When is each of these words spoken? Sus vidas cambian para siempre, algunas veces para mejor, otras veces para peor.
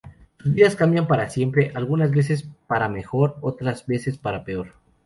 Sus 0.39 0.51
vidas 0.55 0.75
cambian 0.75 1.05
para 1.05 1.29
siempre, 1.29 1.71
algunas 1.75 2.09
veces 2.09 2.49
para 2.65 2.89
mejor, 2.89 3.37
otras 3.41 3.85
veces 3.85 4.17
para 4.17 4.43
peor. 4.43 4.73